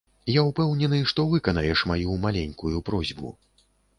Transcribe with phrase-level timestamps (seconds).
[0.35, 3.35] Я ўпэўнены, што выканаеш маю маленькую просьбу.